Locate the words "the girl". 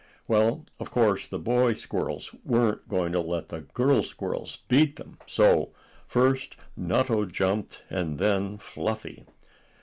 3.49-4.01